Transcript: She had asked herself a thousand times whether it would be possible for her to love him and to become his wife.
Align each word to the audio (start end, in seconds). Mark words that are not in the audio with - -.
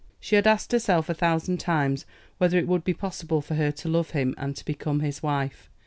She 0.19 0.35
had 0.35 0.47
asked 0.47 0.71
herself 0.71 1.09
a 1.09 1.13
thousand 1.13 1.59
times 1.59 2.07
whether 2.39 2.57
it 2.57 2.67
would 2.67 2.83
be 2.83 2.91
possible 2.95 3.39
for 3.39 3.53
her 3.53 3.71
to 3.73 3.87
love 3.87 4.09
him 4.09 4.33
and 4.35 4.55
to 4.55 4.65
become 4.65 5.01
his 5.01 5.21
wife. 5.21 5.69